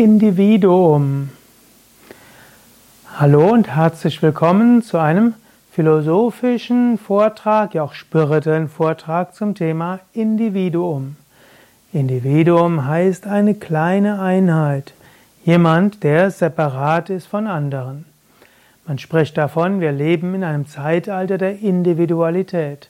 Individuum. 0.00 1.28
Hallo 3.18 3.50
und 3.52 3.68
herzlich 3.68 4.22
willkommen 4.22 4.80
zu 4.80 4.96
einem 4.96 5.34
philosophischen 5.72 6.96
Vortrag, 6.96 7.74
ja 7.74 7.82
auch 7.82 7.92
spirituellen 7.92 8.70
Vortrag 8.70 9.34
zum 9.34 9.54
Thema 9.54 10.00
Individuum. 10.14 11.16
Individuum 11.92 12.86
heißt 12.86 13.26
eine 13.26 13.54
kleine 13.54 14.22
Einheit, 14.22 14.94
jemand, 15.44 16.02
der 16.02 16.30
separat 16.30 17.10
ist 17.10 17.26
von 17.26 17.46
anderen. 17.46 18.06
Man 18.86 18.98
spricht 18.98 19.36
davon, 19.36 19.82
wir 19.82 19.92
leben 19.92 20.34
in 20.34 20.44
einem 20.44 20.66
Zeitalter 20.66 21.36
der 21.36 21.60
Individualität. 21.60 22.88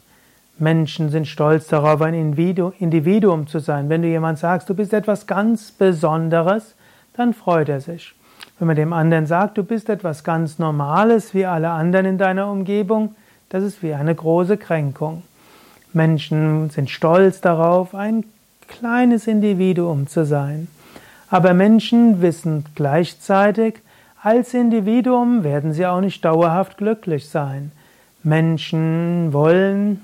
Menschen 0.60 1.10
sind 1.10 1.26
stolz 1.26 1.66
darauf, 1.66 2.02
ein 2.02 2.14
Individuum 2.14 3.48
zu 3.48 3.58
sein. 3.58 3.88
Wenn 3.88 4.02
du 4.02 4.06
jemand 4.08 4.38
sagst, 4.38 4.70
du 4.70 4.74
bist 4.74 4.92
etwas 4.92 5.26
ganz 5.26 5.72
Besonderes, 5.72 6.76
dann 7.14 7.34
freut 7.34 7.68
er 7.68 7.80
sich. 7.80 8.14
Wenn 8.58 8.66
man 8.66 8.76
dem 8.76 8.92
anderen 8.92 9.26
sagt, 9.26 9.58
du 9.58 9.64
bist 9.64 9.88
etwas 9.88 10.24
ganz 10.24 10.58
Normales 10.58 11.34
wie 11.34 11.46
alle 11.46 11.70
anderen 11.70 12.06
in 12.06 12.18
deiner 12.18 12.50
Umgebung, 12.50 13.14
das 13.48 13.64
ist 13.64 13.82
wie 13.82 13.94
eine 13.94 14.14
große 14.14 14.56
Kränkung. 14.56 15.22
Menschen 15.92 16.70
sind 16.70 16.90
stolz 16.90 17.40
darauf, 17.40 17.94
ein 17.94 18.24
kleines 18.68 19.26
Individuum 19.26 20.06
zu 20.06 20.24
sein. 20.24 20.68
Aber 21.28 21.54
Menschen 21.54 22.22
wissen 22.22 22.64
gleichzeitig, 22.74 23.80
als 24.22 24.52
Individuum 24.52 25.44
werden 25.44 25.72
sie 25.72 25.86
auch 25.86 26.00
nicht 26.00 26.24
dauerhaft 26.24 26.76
glücklich 26.76 27.28
sein. 27.28 27.72
Menschen 28.22 29.32
wollen 29.32 30.02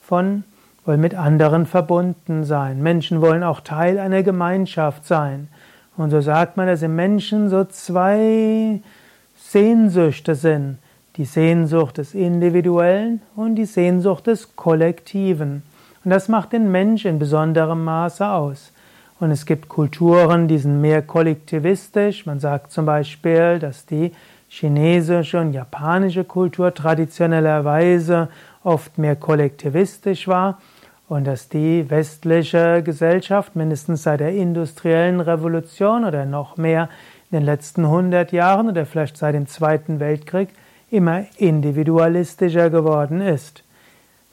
von, 0.00 0.44
wollen 0.84 1.00
mit 1.00 1.14
anderen 1.14 1.66
verbunden 1.66 2.44
sein. 2.44 2.82
Menschen 2.82 3.20
wollen 3.20 3.44
auch 3.44 3.60
Teil 3.60 3.98
einer 3.98 4.22
Gemeinschaft 4.22 5.06
sein. 5.06 5.48
Und 6.02 6.10
so 6.10 6.20
sagt 6.20 6.56
man, 6.56 6.66
dass 6.66 6.82
im 6.82 6.96
Menschen 6.96 7.48
so 7.48 7.64
zwei 7.64 8.80
Sehnsüchte 9.36 10.34
sind. 10.34 10.78
Die 11.16 11.24
Sehnsucht 11.24 11.98
des 11.98 12.14
Individuellen 12.14 13.22
und 13.36 13.54
die 13.54 13.66
Sehnsucht 13.66 14.26
des 14.26 14.56
Kollektiven. 14.56 15.62
Und 16.04 16.10
das 16.10 16.28
macht 16.28 16.54
den 16.54 16.72
Mensch 16.72 17.04
in 17.04 17.20
besonderem 17.20 17.84
Maße 17.84 18.26
aus. 18.26 18.72
Und 19.20 19.30
es 19.30 19.46
gibt 19.46 19.68
Kulturen, 19.68 20.48
die 20.48 20.58
sind 20.58 20.80
mehr 20.80 21.02
kollektivistisch. 21.02 22.26
Man 22.26 22.40
sagt 22.40 22.72
zum 22.72 22.84
Beispiel, 22.86 23.60
dass 23.60 23.86
die 23.86 24.10
chinesische 24.48 25.38
und 25.38 25.52
japanische 25.52 26.24
Kultur 26.24 26.74
traditionellerweise 26.74 28.28
oft 28.64 28.98
mehr 28.98 29.14
kollektivistisch 29.14 30.26
war 30.26 30.58
und 31.12 31.26
dass 31.26 31.50
die 31.50 31.90
westliche 31.90 32.82
Gesellschaft 32.82 33.54
mindestens 33.54 34.04
seit 34.04 34.20
der 34.20 34.32
industriellen 34.32 35.20
Revolution 35.20 36.06
oder 36.06 36.24
noch 36.24 36.56
mehr 36.56 36.88
in 37.30 37.40
den 37.40 37.44
letzten 37.44 37.84
100 37.84 38.32
Jahren 38.32 38.70
oder 38.70 38.86
vielleicht 38.86 39.18
seit 39.18 39.34
dem 39.34 39.46
Zweiten 39.46 40.00
Weltkrieg 40.00 40.48
immer 40.90 41.26
individualistischer 41.36 42.70
geworden 42.70 43.20
ist. 43.20 43.62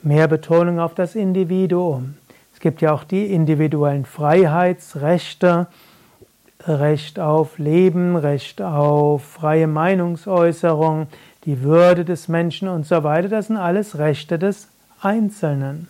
Mehr 0.04 0.30
Betonung 0.30 0.80
auf 0.80 0.96
das 0.96 1.16
Individuum. 1.16 2.16
Es 2.54 2.62
gibt 2.62 2.80
ja 2.80 2.94
auch 2.94 3.04
die 3.04 3.26
individuellen 3.26 4.06
Freiheitsrechte, 4.06 5.68
Recht 6.66 7.20
auf 7.20 7.58
Leben, 7.58 8.16
Recht 8.16 8.62
auf 8.62 9.24
freie 9.26 9.68
Meinungsäußerung, 9.68 11.08
die 11.44 11.62
Würde 11.62 12.06
des 12.06 12.30
Menschen 12.30 12.70
und 12.70 12.86
so 12.86 13.04
weiter. 13.04 13.28
Das 13.28 13.48
sind 13.48 13.58
alles 13.58 13.98
Rechte 13.98 14.40
des 14.40 14.70
Einzelnen. 15.02 15.90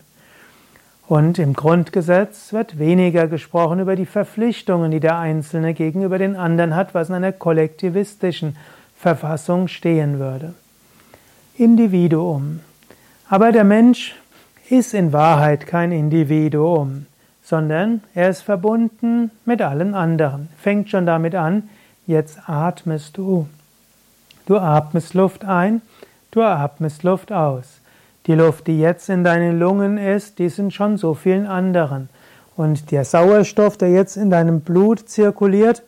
Und 1.10 1.40
im 1.40 1.54
Grundgesetz 1.54 2.54
wird 2.54 2.78
weniger 2.78 3.28
gesprochen 3.28 3.80
über 3.80 3.96
die 3.96 4.06
Verpflichtungen, 4.06 4.92
die 4.92 5.00
der 5.00 5.18
Einzelne 5.18 5.74
gegenüber 5.74 6.20
den 6.20 6.36
anderen 6.36 6.76
hat, 6.76 6.94
was 6.94 7.10
in 7.10 7.16
einer 7.16 7.32
kollektivistischen 7.32 8.56
Verfassung 8.96 9.68
stehen 9.68 10.20
würde. 10.20 10.54
Individuum. 11.58 12.60
Aber 13.28 13.52
der 13.52 13.64
Mensch 13.64 14.16
ist 14.70 14.94
in 14.94 15.12
Wahrheit 15.12 15.66
kein 15.66 15.92
Individuum, 15.92 17.08
sondern 17.42 18.04
er 18.14 18.30
ist 18.30 18.44
verbunden 18.44 19.32
mit 19.46 19.64
allen 19.64 19.96
anderen. 19.96 20.50
Fängt 20.60 20.92
schon 20.92 21.08
damit 21.08 21.34
an, 21.34 21.70
jetzt 22.06 22.48
atmest 22.48 23.18
du. 23.18 23.50
Du 24.46 24.58
atmest 24.60 25.16
Luft 25.16 25.44
ein, 25.44 25.82
du 26.30 26.44
atmest 26.44 27.02
Luft 27.02 27.32
aus. 27.32 27.80
Die 28.26 28.34
Luft, 28.34 28.68
die 28.68 28.80
jetzt 28.80 29.10
in 29.10 29.24
deinen 29.24 29.60
Lungen 29.60 29.98
ist, 29.98 30.40
die 30.40 30.50
sind 30.50 30.74
schon 30.74 30.98
so 30.98 31.14
vielen 31.14 31.48
anderen. 31.48 32.10
Und 32.56 32.92
der 32.92 33.06
Sauerstoff, 33.06 33.78
der 33.78 33.92
jetzt 33.92 34.18
in 34.18 34.30
deinem 34.30 34.62
Blut 34.62 35.08
zirkuliert 35.08 35.84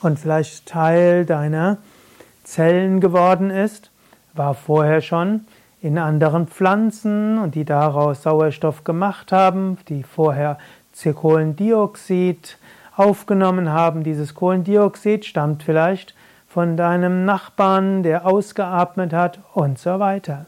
und 0.00 0.18
vielleicht 0.18 0.66
Teil 0.66 1.26
deiner 1.26 1.78
Zellen 2.44 3.00
geworden 3.00 3.50
ist, 3.50 3.90
war 4.34 4.54
vorher 4.54 5.00
schon 5.00 5.46
in 5.82 5.98
anderen 5.98 6.46
Pflanzen 6.46 7.38
und 7.38 7.54
die 7.54 7.64
daraus 7.64 8.22
Sauerstoff 8.22 8.84
gemacht 8.84 9.32
haben, 9.32 9.78
die 9.88 10.04
vorher 10.04 10.58
Kohlendioxid 11.14 12.58
aufgenommen 12.96 13.70
haben. 13.70 14.04
Dieses 14.04 14.34
Kohlendioxid 14.34 15.24
stammt 15.24 15.62
vielleicht 15.64 16.14
von 16.48 16.76
deinem 16.76 17.24
Nachbarn, 17.24 18.02
der 18.02 18.26
ausgeatmet 18.26 19.12
hat 19.12 19.40
und 19.54 19.78
so 19.78 19.98
weiter. 19.98 20.46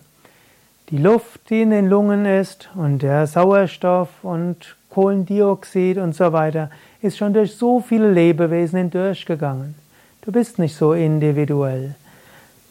Die 0.90 0.98
Luft, 0.98 1.48
die 1.48 1.62
in 1.62 1.70
den 1.70 1.88
Lungen 1.88 2.26
ist 2.26 2.68
und 2.74 3.02
der 3.02 3.26
Sauerstoff 3.26 4.10
und 4.22 4.76
Kohlendioxid 4.90 5.96
und 5.96 6.14
so 6.14 6.32
weiter, 6.32 6.70
ist 7.00 7.16
schon 7.16 7.32
durch 7.32 7.56
so 7.56 7.80
viele 7.80 8.12
Lebewesen 8.12 8.78
hindurchgegangen. 8.78 9.76
Du 10.20 10.30
bist 10.30 10.58
nicht 10.58 10.76
so 10.76 10.92
individuell. 10.92 11.94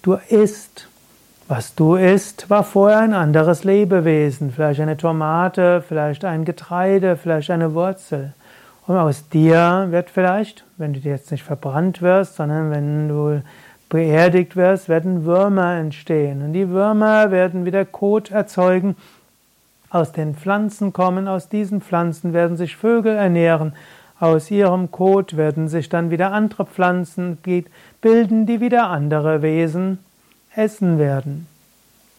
Du 0.03 0.13
isst. 0.29 0.87
Was 1.47 1.75
du 1.75 1.95
isst, 1.95 2.49
war 2.49 2.63
vorher 2.63 2.99
ein 2.99 3.13
anderes 3.13 3.63
Lebewesen. 3.63 4.51
Vielleicht 4.51 4.79
eine 4.79 4.95
Tomate, 4.95 5.83
vielleicht 5.85 6.23
ein 6.23 6.45
Getreide, 6.45 7.17
vielleicht 7.17 7.51
eine 7.51 7.73
Wurzel. 7.73 8.33
Und 8.85 8.95
aus 8.95 9.27
dir 9.29 9.87
wird 9.89 10.09
vielleicht, 10.09 10.65
wenn 10.77 10.93
du 10.93 10.99
jetzt 10.99 11.31
nicht 11.31 11.43
verbrannt 11.43 12.01
wirst, 12.01 12.35
sondern 12.35 12.71
wenn 12.71 13.09
du 13.09 13.41
beerdigt 13.89 14.55
wirst, 14.55 14.89
werden 14.89 15.25
Würmer 15.25 15.75
entstehen. 15.75 16.41
Und 16.41 16.53
die 16.53 16.69
Würmer 16.69 17.31
werden 17.31 17.65
wieder 17.65 17.85
Kot 17.85 18.31
erzeugen, 18.31 18.95
aus 19.89 20.11
den 20.11 20.33
Pflanzen 20.33 20.91
kommen, 20.91 21.27
aus 21.27 21.49
diesen 21.49 21.79
Pflanzen 21.79 22.33
werden 22.33 22.57
sich 22.57 22.75
Vögel 22.75 23.15
ernähren, 23.15 23.73
aus 24.19 24.49
ihrem 24.49 24.89
Kot 24.89 25.37
werden 25.37 25.67
sich 25.67 25.89
dann 25.89 26.09
wieder 26.09 26.31
andere 26.31 26.65
Pflanzen 26.65 27.37
bilden, 28.01 28.45
die 28.45 28.59
wieder 28.59 28.87
andere 28.87 29.41
Wesen 29.41 29.99
essen 30.55 30.97
werden. 30.97 31.47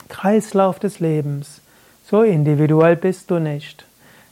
Kreislauf 0.08 0.78
des 0.78 1.00
Lebens. 1.00 1.60
So 2.06 2.22
individuell 2.22 2.96
bist 2.96 3.30
du 3.30 3.38
nicht. 3.38 3.86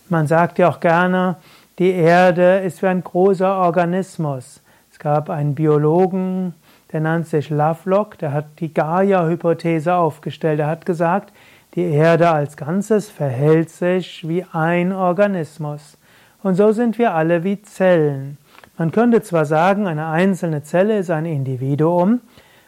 Man 0.08 0.26
sagt 0.26 0.58
ja 0.58 0.68
auch 0.68 0.80
gerne, 0.80 1.36
die 1.78 1.90
Erde 1.90 2.58
ist 2.58 2.82
wie 2.82 2.86
ein 2.86 3.02
großer 3.02 3.56
Organismus. 3.56 4.60
Es 4.92 4.98
gab 4.98 5.30
einen 5.30 5.54
Biologen, 5.54 6.54
der 6.92 7.00
nannte 7.00 7.30
sich 7.30 7.50
Lovelock, 7.50 8.18
der 8.18 8.32
hat 8.32 8.46
die 8.60 8.72
Gaia-Hypothese 8.72 9.94
aufgestellt. 9.94 10.60
Er 10.60 10.66
hat 10.66 10.86
gesagt, 10.86 11.32
die 11.74 11.84
Erde 11.84 12.30
als 12.30 12.56
Ganzes 12.56 13.08
verhält 13.08 13.70
sich 13.70 14.28
wie 14.28 14.44
ein 14.52 14.92
Organismus. 14.92 15.96
Und 16.42 16.56
so 16.56 16.72
sind 16.72 16.98
wir 16.98 17.14
alle 17.14 17.44
wie 17.44 17.62
Zellen. 17.62 18.36
Man 18.76 18.92
könnte 18.92 19.22
zwar 19.22 19.44
sagen, 19.44 19.86
eine 19.86 20.06
einzelne 20.06 20.62
Zelle 20.62 20.98
ist 20.98 21.10
ein 21.10 21.24
Individuum, 21.24 22.20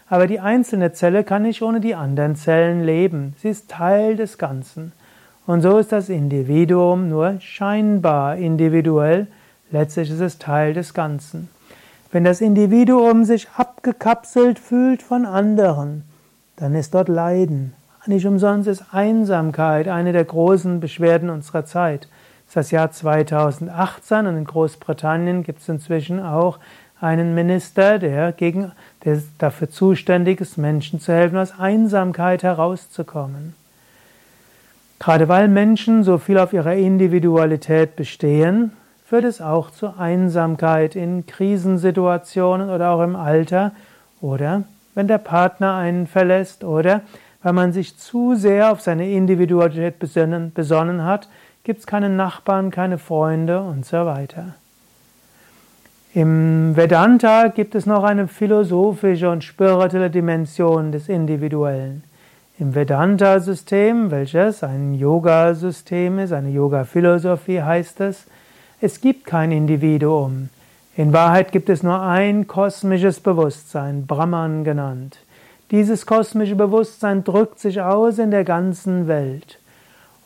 aber 0.08 0.26
die 0.26 0.40
einzelne 0.40 0.92
Zelle 0.92 1.24
kann 1.24 1.42
nicht 1.42 1.60
ohne 1.60 1.80
die 1.80 1.94
anderen 1.94 2.36
Zellen 2.36 2.84
leben. 2.84 3.34
Sie 3.38 3.48
ist 3.48 3.70
Teil 3.70 4.16
des 4.16 4.38
Ganzen. 4.38 4.92
Und 5.46 5.60
so 5.60 5.76
ist 5.78 5.92
das 5.92 6.08
Individuum 6.08 7.08
nur 7.08 7.40
scheinbar 7.40 8.36
individuell, 8.36 9.26
letztlich 9.70 10.10
ist 10.10 10.20
es 10.20 10.38
Teil 10.38 10.72
des 10.72 10.94
Ganzen. 10.94 11.50
Wenn 12.12 12.24
das 12.24 12.40
Individuum 12.40 13.24
sich 13.24 13.48
abgekapselt 13.84 14.58
fühlt 14.58 15.02
von 15.02 15.26
anderen, 15.26 16.04
dann 16.56 16.74
ist 16.74 16.94
dort 16.94 17.10
Leiden. 17.10 17.74
Nicht 18.06 18.24
umsonst 18.24 18.66
ist 18.66 18.82
Einsamkeit 18.92 19.88
eine 19.88 20.14
der 20.14 20.24
großen 20.24 20.80
Beschwerden 20.80 21.28
unserer 21.28 21.66
Zeit. 21.66 22.08
Es 22.46 22.48
ist 22.48 22.56
das 22.56 22.70
Jahr 22.70 22.90
2018 22.90 24.26
und 24.26 24.38
in 24.38 24.44
Großbritannien 24.46 25.42
gibt 25.42 25.60
es 25.60 25.68
inzwischen 25.68 26.18
auch 26.20 26.58
einen 26.98 27.34
Minister, 27.34 27.98
der, 27.98 28.32
gegen, 28.32 28.72
der 29.04 29.22
dafür 29.36 29.68
zuständig 29.68 30.40
ist, 30.40 30.56
Menschen 30.56 30.98
zu 30.98 31.12
helfen, 31.12 31.36
aus 31.36 31.58
Einsamkeit 31.58 32.42
herauszukommen. 32.42 33.54
Gerade 34.98 35.28
weil 35.28 35.48
Menschen 35.48 36.04
so 36.04 36.16
viel 36.16 36.38
auf 36.38 36.54
ihrer 36.54 36.72
Individualität 36.72 37.96
bestehen, 37.96 38.72
führt 39.14 39.26
es 39.26 39.40
auch 39.40 39.70
zu 39.70 39.96
Einsamkeit 39.96 40.96
in 40.96 41.24
Krisensituationen 41.24 42.68
oder 42.68 42.90
auch 42.90 43.00
im 43.00 43.14
Alter 43.14 43.70
oder 44.20 44.64
wenn 44.96 45.06
der 45.06 45.18
Partner 45.18 45.76
einen 45.76 46.08
verlässt 46.08 46.64
oder 46.64 47.02
weil 47.40 47.52
man 47.52 47.72
sich 47.72 47.96
zu 47.96 48.34
sehr 48.34 48.72
auf 48.72 48.80
seine 48.80 49.08
Individualität 49.08 50.00
besonnen, 50.00 51.04
hat, 51.04 51.28
gibt 51.62 51.78
es 51.78 51.86
keine 51.86 52.08
Nachbarn, 52.08 52.72
keine 52.72 52.98
Freunde 52.98 53.60
und 53.60 53.86
so 53.86 54.04
weiter. 54.04 54.56
Im 56.12 56.74
Vedanta 56.74 57.46
gibt 57.46 57.76
es 57.76 57.86
noch 57.86 58.02
eine 58.02 58.26
philosophische 58.26 59.30
und 59.30 59.44
spirituelle 59.44 60.10
Dimension 60.10 60.90
des 60.90 61.08
Individuellen. 61.08 62.02
Im 62.58 62.74
Vedanta-System, 62.74 64.10
welches 64.10 64.64
ein 64.64 64.94
Yoga-System 64.94 66.18
ist, 66.18 66.32
eine 66.32 66.50
Yoga-Philosophie 66.50 67.62
heißt 67.62 68.00
es, 68.00 68.26
es 68.84 69.00
gibt 69.00 69.24
kein 69.24 69.50
Individuum. 69.50 70.50
In 70.94 71.14
Wahrheit 71.14 71.52
gibt 71.52 71.70
es 71.70 71.82
nur 71.82 72.02
ein 72.02 72.46
kosmisches 72.46 73.18
Bewusstsein, 73.18 74.06
Brahman 74.06 74.62
genannt. 74.62 75.20
Dieses 75.70 76.04
kosmische 76.04 76.54
Bewusstsein 76.54 77.24
drückt 77.24 77.60
sich 77.60 77.80
aus 77.80 78.18
in 78.18 78.30
der 78.30 78.44
ganzen 78.44 79.08
Welt. 79.08 79.58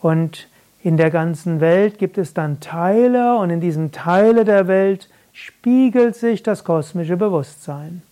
Und 0.03 0.49
in 0.83 0.97
der 0.97 1.11
ganzen 1.11 1.61
Welt 1.61 2.01
gibt 2.01 2.19
es 2.19 2.35
dann 2.35 2.59
Teile 2.59 3.37
und 3.39 3.51
in 3.51 3.61
diesen 3.61 3.93
Teile 3.93 4.45
der 4.45 4.67
Welt 4.67 5.09
spiegelt 5.33 6.17
sich 6.17 6.43
das 6.43 6.65
kosmische 6.65 7.17
Bewusstsein. 7.17 8.03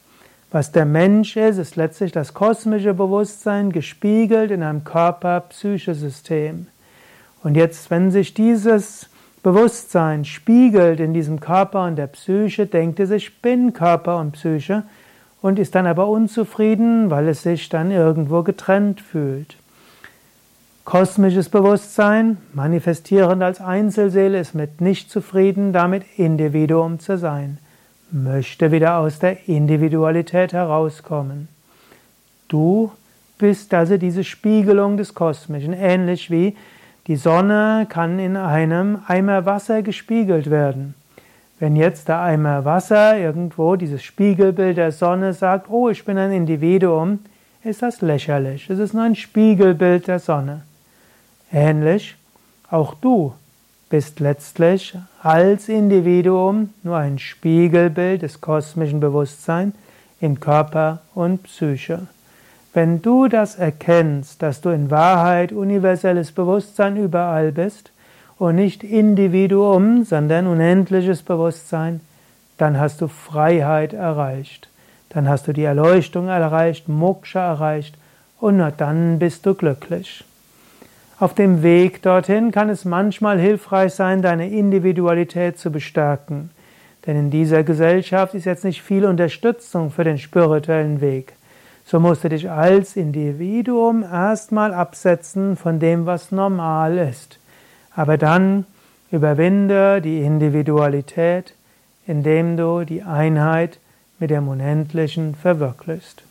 Was 0.52 0.70
der 0.70 0.84
Mensch 0.84 1.36
ist, 1.36 1.58
ist 1.58 1.74
letztlich 1.74 2.12
das 2.12 2.34
kosmische 2.34 2.94
Bewusstsein 2.94 3.72
gespiegelt 3.72 4.52
in 4.52 4.62
einem 4.62 4.84
Körper-Psyche-System. 4.84 6.68
Und 7.42 7.56
jetzt, 7.56 7.90
wenn 7.90 8.12
sich 8.12 8.32
dieses 8.32 9.08
Bewusstsein 9.46 10.24
spiegelt 10.24 10.98
in 10.98 11.14
diesem 11.14 11.38
Körper 11.38 11.84
und 11.84 11.94
der 11.94 12.08
Psyche, 12.08 12.66
denkt 12.66 12.98
er 12.98 13.06
sich, 13.06 13.28
ich 13.28 13.42
bin 13.42 13.72
Körper 13.72 14.18
und 14.18 14.32
Psyche 14.32 14.82
und 15.40 15.60
ist 15.60 15.76
dann 15.76 15.86
aber 15.86 16.08
unzufrieden, 16.08 17.10
weil 17.10 17.28
es 17.28 17.44
sich 17.44 17.68
dann 17.68 17.92
irgendwo 17.92 18.42
getrennt 18.42 19.00
fühlt. 19.00 19.54
Kosmisches 20.84 21.48
Bewusstsein, 21.48 22.38
manifestierend 22.54 23.40
als 23.40 23.60
Einzelseele, 23.60 24.40
ist 24.40 24.56
mit 24.56 24.80
nicht 24.80 25.12
zufrieden, 25.12 25.72
damit 25.72 26.02
Individuum 26.16 26.98
zu 26.98 27.16
sein, 27.16 27.58
möchte 28.10 28.72
wieder 28.72 28.98
aus 28.98 29.20
der 29.20 29.48
Individualität 29.48 30.54
herauskommen. 30.54 31.46
Du 32.48 32.90
bist 33.38 33.72
also 33.74 33.96
diese 33.96 34.24
Spiegelung 34.24 34.96
des 34.96 35.14
Kosmischen, 35.14 35.72
ähnlich 35.72 36.32
wie 36.32 36.56
die 37.06 37.16
Sonne 37.16 37.86
kann 37.88 38.18
in 38.18 38.36
einem 38.36 38.98
Eimer 39.06 39.46
Wasser 39.46 39.82
gespiegelt 39.82 40.50
werden. 40.50 40.94
Wenn 41.58 41.76
jetzt 41.76 42.08
der 42.08 42.20
Eimer 42.20 42.64
Wasser 42.64 43.16
irgendwo 43.16 43.76
dieses 43.76 44.02
Spiegelbild 44.02 44.76
der 44.76 44.92
Sonne 44.92 45.32
sagt, 45.32 45.70
oh, 45.70 45.88
ich 45.88 46.04
bin 46.04 46.18
ein 46.18 46.32
Individuum, 46.32 47.20
ist 47.64 47.82
das 47.82 48.00
lächerlich. 48.00 48.68
Es 48.68 48.78
ist 48.78 48.92
nur 48.92 49.04
ein 49.04 49.16
Spiegelbild 49.16 50.06
der 50.08 50.18
Sonne. 50.18 50.62
Ähnlich, 51.52 52.16
auch 52.70 52.94
du 52.94 53.34
bist 53.88 54.20
letztlich 54.20 54.98
als 55.22 55.68
Individuum 55.68 56.70
nur 56.82 56.96
ein 56.96 57.18
Spiegelbild 57.18 58.22
des 58.22 58.40
kosmischen 58.40 59.00
Bewusstseins 59.00 59.74
in 60.20 60.40
Körper 60.40 61.02
und 61.14 61.44
Psyche. 61.44 62.06
Wenn 62.76 63.00
du 63.00 63.26
das 63.26 63.56
erkennst, 63.56 64.42
dass 64.42 64.60
du 64.60 64.68
in 64.68 64.90
Wahrheit 64.90 65.50
universelles 65.50 66.30
Bewusstsein 66.30 66.98
überall 66.98 67.50
bist 67.50 67.90
und 68.38 68.56
nicht 68.56 68.84
Individuum, 68.84 70.04
sondern 70.04 70.46
unendliches 70.46 71.22
Bewusstsein, 71.22 72.02
dann 72.58 72.78
hast 72.78 73.00
du 73.00 73.08
Freiheit 73.08 73.94
erreicht. 73.94 74.68
Dann 75.08 75.26
hast 75.26 75.48
du 75.48 75.54
die 75.54 75.64
Erleuchtung 75.64 76.28
erreicht, 76.28 76.86
Moksha 76.86 77.40
erreicht 77.40 77.96
und 78.40 78.58
nur 78.58 78.72
dann 78.72 79.18
bist 79.20 79.46
du 79.46 79.54
glücklich. 79.54 80.22
Auf 81.18 81.32
dem 81.32 81.62
Weg 81.62 82.02
dorthin 82.02 82.52
kann 82.52 82.68
es 82.68 82.84
manchmal 82.84 83.40
hilfreich 83.40 83.94
sein, 83.94 84.20
deine 84.20 84.50
Individualität 84.50 85.58
zu 85.58 85.72
bestärken. 85.72 86.50
Denn 87.06 87.16
in 87.16 87.30
dieser 87.30 87.62
Gesellschaft 87.62 88.34
ist 88.34 88.44
jetzt 88.44 88.64
nicht 88.64 88.82
viel 88.82 89.06
Unterstützung 89.06 89.90
für 89.90 90.04
den 90.04 90.18
spirituellen 90.18 91.00
Weg. 91.00 91.32
So 91.88 92.00
musst 92.00 92.24
du 92.24 92.28
dich 92.28 92.50
als 92.50 92.96
Individuum 92.96 94.02
erstmal 94.02 94.74
absetzen 94.74 95.56
von 95.56 95.78
dem, 95.78 96.04
was 96.04 96.32
normal 96.32 96.98
ist. 96.98 97.38
Aber 97.94 98.18
dann 98.18 98.66
überwinde 99.12 100.02
die 100.02 100.22
Individualität, 100.22 101.54
indem 102.04 102.56
du 102.56 102.84
die 102.84 103.04
Einheit 103.04 103.78
mit 104.18 104.30
dem 104.30 104.48
Unendlichen 104.48 105.36
verwirklichst. 105.36 106.24